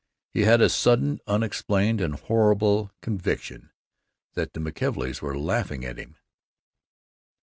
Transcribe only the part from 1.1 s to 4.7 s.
unexplained, and horrible conviction that the